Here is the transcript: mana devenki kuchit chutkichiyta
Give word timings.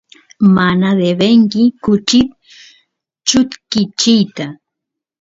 mana 0.55 0.87
devenki 0.99 1.63
kuchit 1.83 2.29
chutkichiyta 3.27 4.45